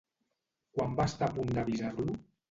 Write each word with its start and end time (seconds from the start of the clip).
Quan 0.77 0.95
va 0.99 1.05
estar 1.11 1.27
a 1.27 1.33
punt 1.35 1.51
d'avisar-lo? 1.57 2.17